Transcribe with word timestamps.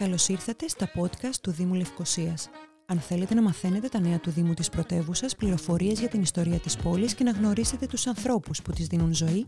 Καλώς 0.00 0.28
ήρθατε 0.28 0.68
στα 0.68 0.90
podcast 0.94 1.34
του 1.42 1.50
Δήμου 1.50 1.74
Λευκοσίας. 1.74 2.48
Αν 2.86 3.00
θέλετε 3.00 3.34
να 3.34 3.42
μαθαίνετε 3.42 3.88
τα 3.88 4.00
νέα 4.00 4.20
του 4.20 4.30
Δήμου 4.30 4.54
της 4.54 4.68
πρωτεύουσας, 4.68 5.36
πληροφορίες 5.36 5.98
για 5.98 6.08
την 6.08 6.22
ιστορία 6.22 6.58
της 6.58 6.76
πόλης 6.76 7.14
και 7.14 7.24
να 7.24 7.30
γνωρίσετε 7.30 7.86
τους 7.86 8.06
ανθρώπους 8.06 8.62
που 8.62 8.72
της 8.72 8.86
δίνουν 8.86 9.14
ζωή, 9.14 9.46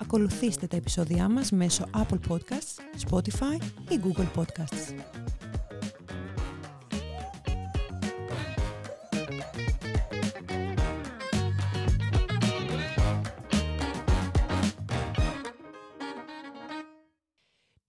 ακολουθήστε 0.00 0.66
τα 0.66 0.76
επεισόδια 0.76 1.28
μας 1.28 1.50
μέσω 1.50 1.84
Apple 1.94 2.18
Podcasts, 2.28 3.08
Spotify 3.08 3.62
ή 3.88 4.00
Google 4.04 4.40
Podcasts. 4.40 4.94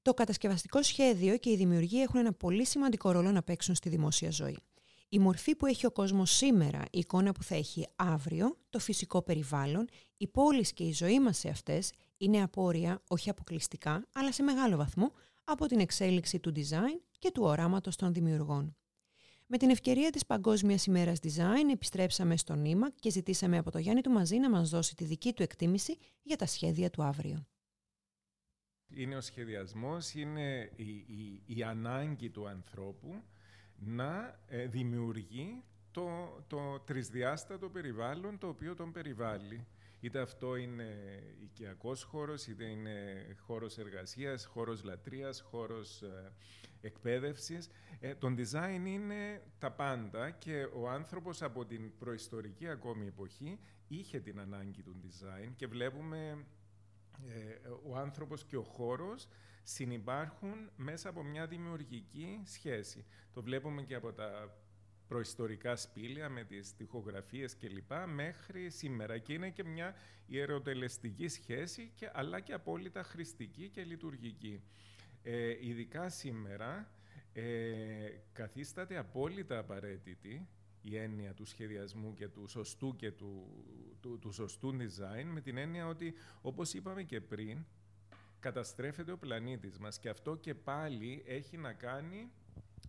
Το 0.05 0.13
κατασκευαστικό 0.13 0.83
σχέδιο 0.83 1.37
και 1.37 1.49
η 1.49 1.55
δημιουργία 1.55 2.01
έχουν 2.01 2.19
ένα 2.19 2.33
πολύ 2.33 2.65
σημαντικό 2.65 3.11
ρόλο 3.11 3.31
να 3.31 3.43
παίξουν 3.43 3.75
στη 3.75 3.89
δημόσια 3.89 4.31
ζωή. 4.31 4.57
Η 5.09 5.19
μορφή 5.19 5.55
που 5.55 5.65
έχει 5.65 5.85
ο 5.85 5.91
κόσμος 5.91 6.31
σήμερα, 6.31 6.81
η 6.91 6.99
εικόνα 6.99 7.31
που 7.31 7.43
θα 7.43 7.55
έχει 7.55 7.87
αύριο, 7.95 8.57
το 8.69 8.79
φυσικό 8.79 9.21
περιβάλλον, 9.21 9.87
οι 10.17 10.27
πόλεις 10.27 10.73
και 10.73 10.83
η 10.83 10.91
ζωή 10.91 11.19
μας 11.19 11.37
σε 11.37 11.49
αυτές 11.49 11.91
είναι 12.17 12.41
απόρρια 12.41 13.01
όχι 13.07 13.29
αποκλειστικά, 13.29 14.07
αλλά 14.13 14.31
σε 14.31 14.43
μεγάλο 14.43 14.77
βαθμό 14.77 15.11
από 15.43 15.65
την 15.65 15.79
εξέλιξη 15.79 16.39
του 16.39 16.51
design 16.55 17.01
και 17.19 17.31
του 17.31 17.43
οράματος 17.43 17.95
των 17.95 18.13
δημιουργών. 18.13 18.75
Με 19.45 19.57
την 19.57 19.69
ευκαιρία 19.69 20.09
της 20.09 20.25
Παγκόσμιας 20.25 20.85
ημέρας 20.85 21.17
Design 21.21 21.71
επιστρέψαμε 21.71 22.37
στο 22.37 22.55
νήμα 22.55 22.89
και 22.99 23.09
ζητήσαμε 23.09 23.57
από 23.57 23.71
το 23.71 23.77
Γιάννη 23.77 24.01
του 24.01 24.11
Μαζί 24.11 24.37
να 24.37 24.49
μας 24.49 24.69
δώσει 24.69 24.95
τη 24.95 25.03
δική 25.03 25.33
του 25.33 25.43
εκτίμηση 25.43 25.97
για 26.21 26.35
τα 26.35 26.45
σχέδια 26.45 26.89
του 26.89 27.03
αύριο 27.03 27.45
είναι 28.95 29.15
ο 29.15 29.21
σχεδιασμός, 29.21 30.13
είναι 30.13 30.71
η, 30.75 31.05
η, 31.45 31.63
ανάγκη 31.63 32.29
του 32.29 32.47
ανθρώπου 32.47 33.23
να 33.77 34.39
ε, 34.47 34.67
δημιουργεί 34.67 35.63
το, 35.91 36.09
το 36.47 36.79
τρισδιάστατο 36.79 37.69
περιβάλλον 37.69 38.37
το 38.37 38.47
οποίο 38.47 38.75
τον 38.75 38.91
περιβάλλει. 38.91 39.67
Είτε 39.99 40.19
αυτό 40.19 40.55
είναι 40.55 41.19
οικιακός 41.43 42.03
χώρος, 42.03 42.47
είτε 42.47 42.63
είναι 42.63 43.25
χώρος 43.39 43.77
εργασίας, 43.77 44.45
χώρος 44.45 44.83
λατρείας, 44.83 45.41
χώρος 45.41 46.01
ε, 46.01 46.31
εκπαίδευσης. 46.81 47.69
Ε, 47.99 48.15
το 48.15 48.35
design 48.37 48.85
είναι 48.85 49.41
τα 49.59 49.71
πάντα 49.71 50.29
και 50.29 50.67
ο 50.73 50.89
άνθρωπος 50.89 51.41
από 51.41 51.65
την 51.65 51.97
προϊστορική 51.97 52.67
ακόμη 52.67 53.05
εποχή 53.07 53.59
είχε 53.87 54.19
την 54.19 54.39
ανάγκη 54.39 54.81
του 54.81 54.95
design 55.03 55.51
και 55.55 55.67
βλέπουμε 55.67 56.17
ε, 56.27 56.45
ο 57.87 57.97
άνθρωπος 57.97 58.43
και 58.43 58.57
ο 58.57 58.63
χώρος 58.63 59.27
συνυπάρχουν 59.63 60.69
μέσα 60.75 61.09
από 61.09 61.23
μια 61.23 61.47
δημιουργική 61.47 62.41
σχέση. 62.45 63.05
Το 63.33 63.41
βλέπουμε 63.41 63.81
και 63.81 63.95
από 63.95 64.13
τα 64.13 64.57
προϊστορικά 65.07 65.75
σπήλια 65.75 66.29
με 66.29 66.43
τις 66.43 66.75
τοιχογραφίες 66.75 67.57
κλπ. 67.57 67.91
μέχρι 68.07 68.69
σήμερα 68.69 69.17
και 69.17 69.33
είναι 69.33 69.49
και 69.49 69.63
μια 69.63 69.95
ιεροτελεστική 70.25 71.27
σχέση 71.27 71.91
και, 71.95 72.09
αλλά 72.13 72.39
και 72.39 72.53
απόλυτα 72.53 73.03
χρηστική 73.03 73.69
και 73.69 73.83
λειτουργική. 73.83 74.63
Ε, 75.23 75.67
ειδικά 75.67 76.09
σήμερα 76.09 76.91
ε, 77.33 77.43
καθίσταται 78.33 78.97
απόλυτα 78.97 79.57
απαραίτητη 79.57 80.47
η 80.87 80.97
έννοια 80.97 81.33
του 81.33 81.45
σχεδιασμού 81.45 82.13
και 82.13 82.27
του 82.27 82.47
σωστού 82.47 82.95
και 82.95 83.11
του, 83.11 83.47
του, 84.01 84.19
του 84.19 84.31
σωστού 84.31 84.75
design 84.77 85.25
με 85.25 85.41
την 85.41 85.57
έννοια 85.57 85.87
ότι 85.87 86.13
όπως 86.41 86.73
είπαμε 86.73 87.03
και 87.03 87.21
πριν 87.21 87.65
καταστρέφεται 88.39 89.11
ο 89.11 89.17
πλανήτης 89.17 89.77
μας 89.77 89.99
και 89.99 90.09
αυτό 90.09 90.35
και 90.35 90.55
πάλι 90.55 91.23
έχει 91.27 91.57
να 91.57 91.73
κάνει 91.73 92.31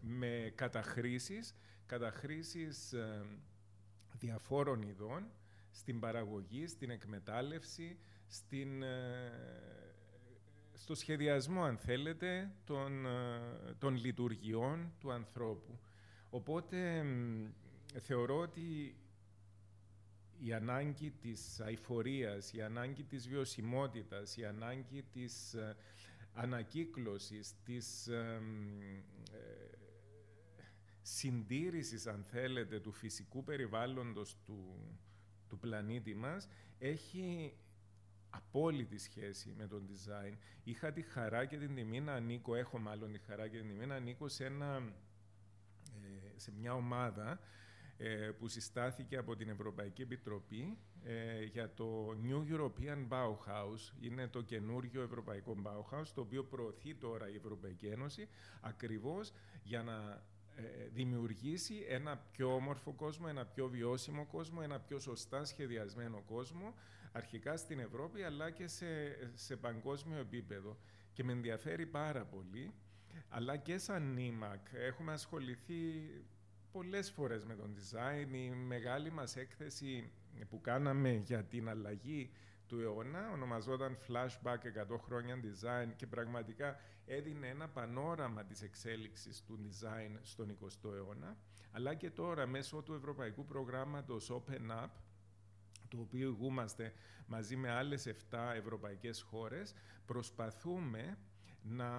με 0.00 0.53
καταχρήσεις, 0.55 1.55
καταχρήσεις 1.86 2.92
ε, 2.92 3.27
διαφόρων 4.19 4.82
ειδών 4.82 5.31
στην 5.70 6.00
παραγωγή, 6.00 6.66
στην 6.66 6.91
εκμετάλλευση, 6.91 7.99
στην, 8.26 8.82
ε, 8.82 9.32
στο 10.75 10.94
σχεδιασμό, 10.94 11.65
αν 11.65 11.76
θέλετε, 11.76 12.50
των, 12.65 13.06
ε, 13.06 13.41
των 13.78 13.97
λειτουργιών 13.97 14.93
του 15.00 15.12
ανθρώπου. 15.12 15.78
Οπότε 16.31 17.04
θεωρώ 18.00 18.38
ότι 18.38 18.97
η 20.38 20.52
ανάγκη 20.52 21.10
της 21.10 21.60
αηφορίας, 21.60 22.52
η 22.52 22.62
ανάγκη 22.62 23.04
της 23.04 23.28
βιωσιμότητας, 23.28 24.36
η 24.36 24.44
ανάγκη 24.44 25.02
της 25.02 25.54
ε, 25.54 25.76
ανακύκλωσης, 26.32 27.54
της 27.64 28.06
ε, 28.06 28.41
συντήρησης, 31.02 32.06
αν 32.06 32.22
θέλετε, 32.22 32.80
του 32.80 32.92
φυσικού 32.92 33.44
περιβάλλοντος 33.44 34.36
του, 34.44 34.76
του 35.48 35.58
πλανήτη 35.58 36.14
μας, 36.14 36.48
έχει 36.78 37.56
απόλυτη 38.30 38.98
σχέση 38.98 39.54
με 39.56 39.66
τον 39.66 39.88
design. 39.88 40.36
Είχα 40.64 40.92
τη 40.92 41.02
χαρά 41.02 41.44
και 41.44 41.56
την 41.56 41.75
τιμή 41.75 42.00
να 42.00 42.12
ανήκω, 42.12 42.54
έχω 42.54 42.78
μάλλον 42.78 43.12
τη 43.12 43.19
χαρά 43.19 43.48
και 43.48 43.58
την 43.58 43.69
τιμή 43.69 43.86
να 43.86 43.94
ανήκω 43.94 44.28
σε, 44.28 44.44
ένα, 44.44 44.92
ε, 46.02 46.38
σε 46.38 46.52
μια 46.52 46.75
ομάδα 46.75 47.30
ε, 47.30 47.38
που 48.38 48.48
συστάθηκε 48.48 49.16
από 49.16 49.36
την 49.36 49.48
Ευρωπαϊκή 49.48 50.02
Επιτροπή 50.02 50.78
ε, 51.08 51.44
για 51.44 51.74
το 51.74 52.16
New 52.22 52.54
European 52.54 53.08
Bauhaus. 53.08 53.92
Είναι 54.00 54.28
το 54.28 54.42
καινούργιο 54.42 55.02
Ευρωπαϊκό 55.02 55.56
Bauhaus, 55.62 56.06
το 56.14 56.20
οποίο 56.20 56.44
προωθεί 56.44 56.94
τώρα 56.94 57.30
η 57.30 57.34
Ευρωπαϊκή 57.34 57.86
Ένωση 57.86 58.28
ακριβώς 58.60 59.32
για 59.62 59.82
να 59.82 60.24
ε, 60.56 60.88
δημιουργήσει 60.92 61.84
ένα 61.88 62.16
πιο 62.16 62.54
όμορφο 62.54 62.92
κόσμο, 62.92 63.26
ένα 63.28 63.46
πιο 63.46 63.68
βιώσιμο 63.68 64.26
κόσμο, 64.26 64.60
ένα 64.62 64.80
πιο 64.80 64.98
σωστά 64.98 65.44
σχεδιασμένο 65.44 66.22
κόσμο, 66.26 66.74
αρχικά 67.12 67.56
στην 67.56 67.78
Ευρώπη 67.78 68.22
αλλά 68.22 68.50
και 68.50 68.68
σε, 68.68 68.86
σε 69.34 69.56
παγκόσμιο 69.56 70.18
επίπεδο. 70.18 70.78
Και 71.12 71.24
με 71.24 71.32
ενδιαφέρει 71.32 71.86
πάρα 71.86 72.24
πολύ, 72.24 72.74
αλλά 73.28 73.56
και 73.56 73.78
σαν 73.78 74.12
ΝΙΜΑΚ 74.12 74.66
έχουμε 74.72 75.12
ασχοληθεί 75.12 76.10
πολλές 76.76 77.10
φορές 77.10 77.44
με 77.44 77.54
τον 77.54 77.75
design. 77.76 78.34
Η 78.34 78.50
μεγάλη 78.50 79.10
μας 79.10 79.37
έκθεση 79.37 80.12
που 80.48 80.60
κάναμε 80.60 81.10
για 81.10 81.44
την 81.44 81.69
αλλαγή 81.69 82.31
του 82.66 82.81
αιώνα 82.81 83.31
ονομαζόταν 83.32 83.98
Flashback 84.09 84.92
100 84.94 84.98
χρόνια 84.98 85.41
design 85.42 85.92
και 85.97 86.06
πραγματικά 86.06 86.81
έδινε 87.06 87.48
ένα 87.48 87.69
πανόραμα 87.69 88.44
της 88.44 88.62
εξέλιξης 88.62 89.42
του 89.42 89.59
design 89.62 90.19
στον 90.22 90.59
20ο 90.60 90.92
αιώνα 90.94 91.37
αλλά 91.72 91.94
και 91.94 92.10
τώρα 92.10 92.47
μέσω 92.47 92.82
του 92.82 92.94
ευρωπαϊκού 92.94 93.44
προγράμματος 93.44 94.31
Open 94.32 94.70
Up 94.84 94.88
το 95.88 95.98
οποίο 96.00 96.28
ηγούμαστε 96.28 96.93
μαζί 97.26 97.56
με 97.56 97.70
άλλες 97.70 98.08
7 98.31 98.38
ευρωπαϊκές 98.56 99.20
χώρες 99.20 99.75
προσπαθούμε 100.06 101.19
να 101.62 101.91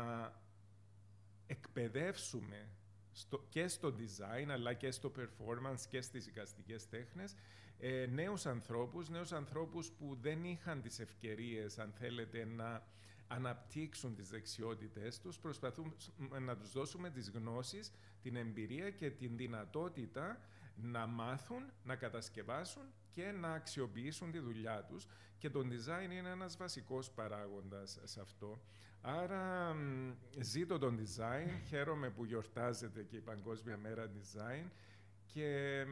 εκπαιδεύσουμε 1.48 2.70
στο, 3.18 3.46
και 3.50 3.68
στο 3.68 3.96
design 3.98 4.50
αλλά 4.50 4.74
και 4.74 4.92
στο 4.92 5.12
performance 5.18 5.82
και 5.90 6.02
στις 6.02 6.28
εικαστικές 6.28 6.90
τέχνες. 6.90 7.36
Ε, 7.80 8.06
νέους 8.06 8.46
ανθρώπους, 8.46 9.10
νέους 9.10 9.32
ανθρώπους 9.32 9.92
που 9.92 10.18
δεν 10.22 10.44
είχαν 10.44 10.82
τις 10.82 11.00
ευκαιρίες 11.00 11.80
αν 11.80 11.92
θέλετε 11.92 12.46
να 12.46 12.88
αναπτύξουν 13.28 14.16
τις 14.16 14.30
δεξιότητες 14.30 15.20
τους, 15.20 15.40
προσπαθούμε 15.40 15.94
να 16.40 16.58
τους 16.58 16.72
δώσουμε 16.72 17.10
τις 17.10 17.30
γνώσεις, 17.30 17.92
την 18.22 18.36
εμπειρία 18.36 18.90
και 18.90 19.10
την 19.10 19.38
δυνατότητα 19.38 20.42
να 20.76 21.08
μάθουν, 21.08 21.72
να 21.84 21.96
κατασκευάσουν 21.96 22.84
και 23.18 23.32
να 23.32 23.54
αξιοποιήσουν 23.54 24.32
τη 24.32 24.40
δουλειά 24.40 24.84
τους 24.84 25.08
και 25.38 25.50
το 25.50 25.60
design 25.60 26.12
είναι 26.12 26.30
ένας 26.30 26.58
βασικός 26.58 27.12
παράγοντας 27.12 28.00
σε 28.04 28.22
αυτό. 28.22 28.62
Άρα 29.02 29.76
ζήτω 30.40 30.78
τον 30.78 31.00
design, 31.00 31.48
χαίρομαι 31.70 32.10
που 32.10 32.26
γιορτάζεται 32.26 33.04
και 33.04 33.16
η 33.16 33.22
Παγκόσμια 33.22 33.78
Μέρα 33.78 34.12
Design 34.12 34.70
και 35.26 35.86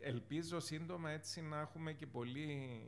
ελπίζω 0.00 0.60
σύντομα 0.60 1.10
έτσι 1.10 1.42
να 1.42 1.60
έχουμε 1.60 1.92
και 1.92 2.06
πολύ 2.06 2.82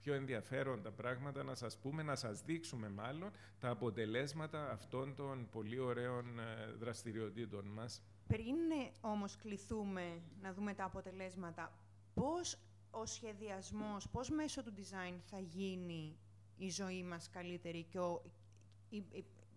πιο 0.00 0.14
ενδιαφέροντα 0.14 0.90
πράγματα 0.90 1.42
να 1.42 1.54
σας 1.54 1.78
πούμε, 1.78 2.02
να 2.02 2.14
σας 2.14 2.42
δείξουμε 2.42 2.88
μάλλον 2.88 3.30
τα 3.58 3.68
αποτελέσματα 3.68 4.70
αυτών 4.70 5.14
των 5.14 5.48
πολύ 5.50 5.78
ωραίων 5.78 6.38
ε, 6.38 6.72
δραστηριοτήτων 6.78 7.64
μας. 7.64 8.02
Πριν 8.26 8.56
ε, 8.70 8.90
όμως 9.00 9.36
κληθούμε 9.36 10.22
να 10.42 10.52
δούμε 10.52 10.74
τα 10.74 10.84
αποτελέσματα, 10.84 11.72
πώς 12.14 12.58
ο 12.90 13.06
σχεδιασμός, 13.06 14.08
πώς 14.08 14.30
μέσω 14.30 14.62
του 14.62 14.72
design 14.76 15.18
θα 15.30 15.38
γίνει 15.38 16.16
η 16.56 16.70
ζωή 16.70 17.02
μας 17.02 17.30
καλύτερη 17.30 17.82
και 17.82 17.98
ο, 17.98 18.22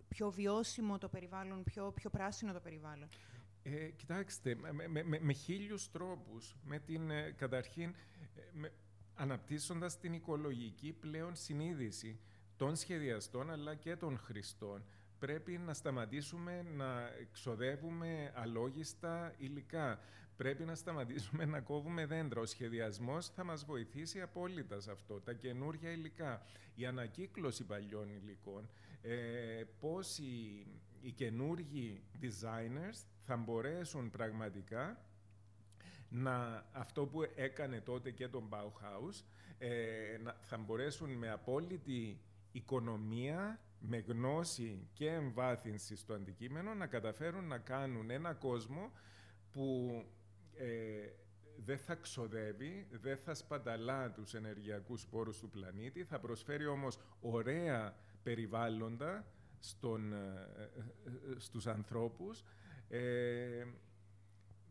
πιο 0.07 0.31
βιώσιμο 0.31 0.98
το 0.98 1.10
περιβάλλον, 1.10 1.63
πιο, 1.63 1.92
πιο 1.92 2.10
πράσινο 2.10 2.54
το 2.54 2.60
περιβάλλον; 2.60 3.10
Ε, 3.63 3.89
κοιτάξτε, 3.89 4.56
με, 4.56 4.88
με, 4.88 5.19
με, 5.19 5.33
χίλιους 5.33 5.92
τρόπους, 5.92 6.56
με 6.63 6.80
την, 6.80 7.10
ε, 7.10 7.31
καταρχήν, 7.31 7.89
ε, 8.36 8.42
με, 8.54 8.72
αναπτύσσοντας 9.16 10.00
την 10.00 10.13
οικολογική 10.13 10.92
πλέον 10.92 11.36
συνείδηση 11.36 12.19
των 12.56 12.75
σχεδιαστών 12.75 13.51
αλλά 13.51 13.75
και 13.75 13.95
των 13.95 14.18
χρηστών. 14.18 14.83
Πρέπει 15.21 15.57
να 15.57 15.73
σταματήσουμε 15.73 16.65
να 16.75 17.09
ξοδεύουμε 17.31 18.31
αλόγιστα 18.35 19.33
υλικά. 19.38 20.00
Πρέπει 20.35 20.63
να 20.63 20.75
σταματήσουμε 20.75 21.45
να 21.45 21.59
κόβουμε 21.59 22.06
δέντρα. 22.06 22.41
Ο 22.41 22.45
σχεδιασμός 22.45 23.29
θα 23.29 23.44
μας 23.44 23.65
βοηθήσει 23.65 24.21
απόλυτα 24.21 24.79
σε 24.79 24.91
αυτό. 24.91 25.21
Τα 25.21 25.33
καινούργια 25.33 25.91
υλικά, 25.91 26.41
η 26.75 26.85
ανακύκλωση 26.85 27.63
παλιών 27.63 28.09
υλικών, 28.09 28.69
ε, 29.01 29.63
πώς 29.79 30.18
οι, 30.18 30.65
οι 31.01 31.12
καινούργοι 31.12 32.03
designers 32.21 33.06
θα 33.21 33.38
μπορέσουν 33.38 34.09
πραγματικά 34.09 35.06
να, 36.09 36.65
αυτό 36.71 37.06
που 37.06 37.21
έκανε 37.35 37.81
τότε 37.81 38.12
και 38.12 38.27
τον 38.27 38.50
Bauhaus, 38.50 39.23
ε, 39.57 40.18
να, 40.23 40.38
θα 40.41 40.57
μπορέσουν 40.57 41.09
με 41.09 41.29
απόλυτη 41.29 42.21
οικονομία, 42.51 43.59
με 43.81 43.98
γνώση 43.98 44.89
και 44.94 45.10
εμβάθυνση 45.10 45.95
στο 45.95 46.13
αντικείμενο 46.13 46.74
να 46.74 46.88
καταφέρουν 46.88 47.48
να 47.48 47.57
κάνουν 47.57 48.10
ένα 48.10 48.33
κόσμο 48.33 48.92
που 49.51 49.95
ε, 50.56 51.10
δεν 51.66 51.78
θα 51.78 51.95
ξοδεύει, 51.95 52.88
δεν 52.92 53.18
θα 53.18 53.33
σπαταλά 53.33 54.12
τους 54.12 54.33
ενεργειακούς 54.33 55.07
πόρους 55.07 55.39
του 55.39 55.50
πλανήτη, 55.50 56.04
θα 56.04 56.19
προσφέρει 56.19 56.66
όμως 56.66 57.00
ωραία 57.22 57.95
περιβάλλοντα 58.24 59.25
στον, 59.60 60.13
ε, 60.13 60.18
ε, 61.06 61.39
στους 61.39 61.68
ανθρώπους 61.68 62.44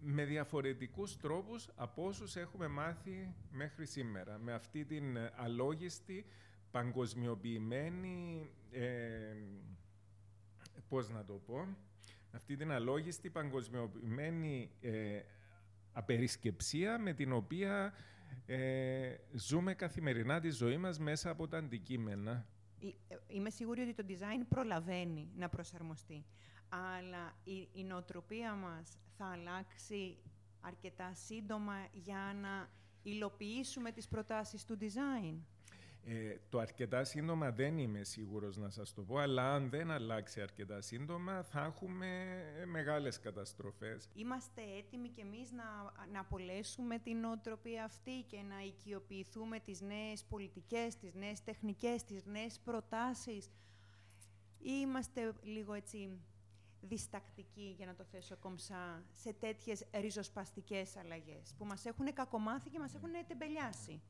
με 0.00 0.24
διαφορετικούς 0.24 1.16
τρόπους 1.16 1.68
από 1.74 2.04
όσους 2.04 2.36
έχουμε 2.36 2.68
μάθει 2.68 3.34
μέχρι 3.50 3.86
σήμερα. 3.86 4.38
Με 4.38 4.52
αυτή 4.52 4.84
την 4.84 5.18
αλόγιστη, 5.36 6.26
παγκοσμιοποιημένη, 6.70 8.50
ε, 8.70 9.36
πώς 10.88 11.10
να 11.10 11.24
το 11.24 11.32
πω, 11.32 11.76
αυτή 12.32 12.56
την 12.56 12.70
αλόγιστη, 12.70 13.30
παγκοσμιοποιημένη 13.30 14.70
ε, 14.80 15.20
απερισκεψία 15.92 16.98
με 16.98 17.12
την 17.12 17.32
οποία 17.32 17.94
ε, 18.46 19.16
ζούμε 19.32 19.74
καθημερινά 19.74 20.40
τη 20.40 20.50
ζωή 20.50 20.76
μας 20.76 20.98
μέσα 20.98 21.30
από 21.30 21.48
τα 21.48 21.58
αντικείμενα. 21.58 22.46
Ε, 23.08 23.16
είμαι 23.26 23.50
σίγουρη 23.50 23.80
ότι 23.80 23.94
το 23.94 24.04
design 24.08 24.44
προλαβαίνει 24.48 25.30
να 25.36 25.48
προσαρμοστεί, 25.48 26.24
αλλά 26.68 27.36
η, 27.44 27.68
η 27.72 27.84
νοοτροπία 27.84 28.54
μας 28.54 28.98
θα 29.16 29.24
αλλάξει 29.26 30.18
αρκετά 30.60 31.14
σύντομα 31.14 31.74
για 31.92 32.36
να 32.40 32.68
υλοποιήσουμε 33.02 33.92
τις 33.92 34.08
προτάσεις 34.08 34.64
του 34.64 34.78
design. 34.80 35.34
Ε, 36.04 36.36
το 36.48 36.58
αρκετά 36.58 37.04
σύντομα 37.04 37.50
δεν 37.50 37.78
είμαι 37.78 38.04
σίγουρος 38.04 38.56
να 38.56 38.70
σας 38.70 38.92
το 38.92 39.02
πω, 39.02 39.18
αλλά 39.18 39.54
αν 39.54 39.70
δεν 39.70 39.90
αλλάξει 39.90 40.40
αρκετά 40.40 40.80
σύντομα 40.80 41.42
θα 41.42 41.64
έχουμε 41.64 42.42
μεγάλες 42.66 43.20
καταστροφές. 43.20 44.08
Είμαστε 44.14 44.62
έτοιμοι 44.78 45.08
κι 45.08 45.20
εμείς 45.20 45.50
να, 45.52 45.64
να 46.12 46.20
απολέσουμε 46.20 46.98
την 46.98 47.16
νοοτροπία 47.20 47.84
αυτή 47.84 48.22
και 48.26 48.42
να 48.42 48.60
οικειοποιηθούμε 48.60 49.58
τις 49.58 49.80
νέες 49.80 50.24
πολιτικές, 50.24 50.96
τις 50.96 51.14
νέες 51.14 51.42
τεχνικές, 51.42 52.04
τις 52.04 52.24
νέες 52.24 52.58
προτάσεις; 52.64 53.50
Ή 54.58 54.70
είμαστε 54.80 55.32
λίγο 55.42 55.72
έτσι 55.72 56.18
διστακτικοί, 56.80 57.74
για 57.76 57.86
να 57.86 57.94
το 57.94 58.04
θέσω 58.04 58.36
κομψά, 58.36 59.04
σε 59.12 59.32
τέτοιες 59.32 59.84
ριζοσπαστικές 59.94 60.96
αλλαγές 60.96 61.54
που 61.58 61.64
μας 61.64 61.84
έχουν 61.84 62.12
κακομάθει 62.12 62.70
και 62.70 62.78
μας 62.78 62.94
έχουν 62.94 63.10
τεμπελιάσει; 63.26 64.00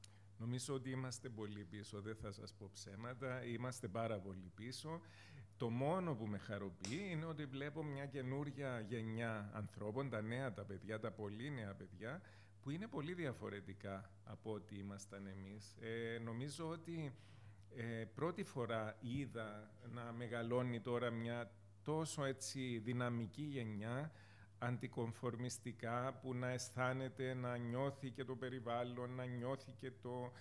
Νομίζω 0.41 0.75
ότι 0.75 0.91
είμαστε 0.91 1.29
πολύ 1.29 1.65
πίσω, 1.65 2.01
δεν 2.01 2.17
θα 2.17 2.33
σας 2.33 2.55
πω 2.55 2.71
ψέματα, 2.73 3.45
είμαστε 3.45 3.89
πάρα 3.89 4.19
πολύ 4.19 4.53
πίσω. 4.55 5.01
Το 5.57 5.71
μόνο 5.71 6.15
που 6.15 6.27
με 6.27 6.39
χαροποιεί 6.39 7.09
είναι 7.11 7.25
ότι 7.25 7.45
βλέπω 7.45 7.83
μια 7.85 8.07
καινούργια 8.07 8.81
γενιά 8.81 9.51
ανθρώπων, 9.55 10.11
τα 10.11 10.23
νέα 10.23 10.53
τα 10.53 10.65
παιδιά, 10.65 11.01
τα 11.01 11.11
πολύ 11.11 11.51
νέα 11.51 11.75
παιδιά, 11.75 12.21
που 12.63 12.71
είναι 12.71 12.87
πολύ 12.87 13.15
διαφορετικά 13.15 14.11
από 14.25 14.53
ό,τι 14.53 14.79
ήμασταν 14.79 15.27
εμείς. 15.27 15.77
Ε, 15.81 16.19
νομίζω 16.19 16.69
ότι 16.69 17.15
ε, 17.77 18.05
πρώτη 18.15 18.45
φορά 18.45 18.97
είδα 19.01 19.71
να 19.93 20.13
μεγαλώνει 20.13 20.81
τώρα 20.81 21.11
μια 21.11 21.51
τόσο 21.83 22.25
έτσι 22.25 22.79
δυναμική 22.79 23.43
γενιά 23.43 24.13
αντικομφορμιστικά 24.63 26.19
που 26.23 26.35
να 26.35 26.49
αισθάνεται, 26.49 27.35
να 27.35 27.57
νιώθει 27.57 28.11
και 28.11 28.25
το 28.25 28.37
περιβάλλον, 28.37 29.15
να 29.15 29.25
νιώθει 29.25 29.73
και 29.73 29.91
το, 29.91 30.33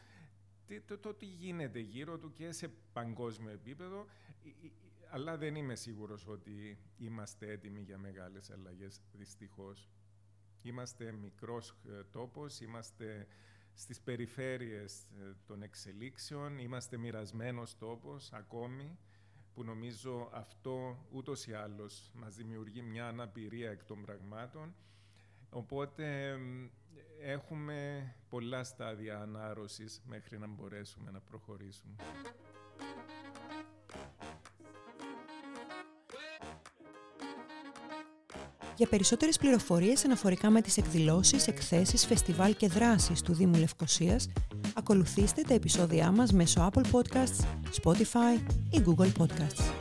το, 0.86 0.98
το, 0.98 1.14
τι 1.14 1.26
γίνεται 1.26 1.80
γύρω 1.80 2.18
του 2.18 2.34
και 2.34 2.52
σε 2.52 2.72
παγκόσμιο 2.94 3.52
επίπεδο, 3.52 4.06
αλλά 5.10 5.38
δεν 5.38 5.56
είμαι 5.56 5.76
σίγουρος 5.76 6.28
ότι 6.28 6.78
είμαστε 6.98 7.52
έτοιμοι 7.52 7.82
για 7.82 7.98
μεγάλες 7.98 8.50
αλλαγές, 8.50 9.02
δυστυχώς. 9.12 9.90
Είμαστε 10.62 11.12
μικρός 11.12 11.76
ε, 11.90 12.04
τόπος, 12.12 12.60
είμαστε 12.60 13.28
στις 13.74 14.02
περιφέρειες 14.02 15.04
ε, 15.04 15.36
των 15.46 15.62
εξελίξεων, 15.62 16.58
είμαστε 16.58 16.98
μοιρασμένος 16.98 17.78
τόπος 17.78 18.34
ακόμη 18.34 18.98
που 19.54 19.64
νομίζω 19.64 20.30
αυτό 20.34 21.06
ούτως 21.12 21.48
ή 21.48 21.54
άλλως 21.54 22.12
μας 22.14 22.36
δημιουργεί 22.36 22.82
μια 22.82 23.08
αναπηρία 23.08 23.70
εκ 23.72 23.84
των 23.84 24.02
πραγμάτων. 24.02 24.76
Οπότε 25.50 26.38
έχουμε 27.22 28.12
πολλά 28.30 28.64
στάδια 28.64 29.20
ανάρρωσης 29.20 30.02
μέχρι 30.06 30.40
να 30.40 30.48
μπορέσουμε 30.48 31.12
να 31.12 31.20
προχωρήσουμε. 31.20 31.96
Για 38.80 38.88
περισσότερες 38.88 39.38
πληροφορίες 39.38 40.06
αναφορικά 40.06 40.50
με 40.50 40.62
τις 40.62 40.78
εκδηλώσεις, 40.78 41.48
εκθέσεις, 41.48 42.06
φεστιβάλ 42.06 42.56
και 42.56 42.68
δράσεις 42.68 43.22
του 43.22 43.34
Δήμου 43.34 43.60
Λευκοσίας, 43.60 44.30
ακολουθήστε 44.76 45.42
τα 45.42 45.54
επεισόδια 45.54 46.12
μας 46.12 46.32
μέσω 46.32 46.70
Apple 46.74 46.84
Podcasts, 46.92 47.46
Spotify 47.82 48.40
ή 48.72 48.82
Google 48.86 49.12
Podcasts. 49.18 49.79